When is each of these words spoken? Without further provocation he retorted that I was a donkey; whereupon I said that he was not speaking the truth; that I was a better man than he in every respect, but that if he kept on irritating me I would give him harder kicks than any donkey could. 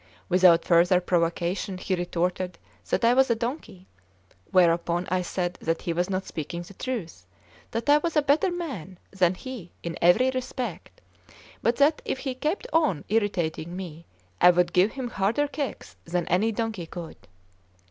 Without 0.29 0.65
further 0.65 0.99
provocation 0.99 1.77
he 1.77 1.93
retorted 1.93 2.57
that 2.89 3.05
I 3.05 3.13
was 3.13 3.29
a 3.29 3.35
donkey; 3.35 3.85
whereupon 4.49 5.05
I 5.11 5.21
said 5.21 5.59
that 5.61 5.83
he 5.83 5.93
was 5.93 6.09
not 6.09 6.25
speaking 6.25 6.63
the 6.63 6.73
truth; 6.73 7.27
that 7.69 7.87
I 7.87 7.99
was 7.99 8.15
a 8.17 8.23
better 8.23 8.49
man 8.49 8.97
than 9.11 9.35
he 9.35 9.71
in 9.83 9.95
every 10.01 10.31
respect, 10.31 11.01
but 11.61 11.75
that 11.75 12.01
if 12.03 12.17
he 12.17 12.33
kept 12.33 12.65
on 12.73 13.03
irritating 13.09 13.75
me 13.75 14.07
I 14.41 14.49
would 14.49 14.73
give 14.73 14.93
him 14.93 15.07
harder 15.11 15.47
kicks 15.47 15.95
than 16.05 16.27
any 16.29 16.51
donkey 16.51 16.87
could. 16.87 17.17